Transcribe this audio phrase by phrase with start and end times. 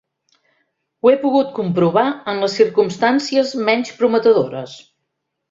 [1.03, 4.77] Ho he pogut comprovar en les circumstàncies menys prometedores.